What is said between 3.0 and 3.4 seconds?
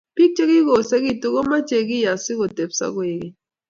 keny---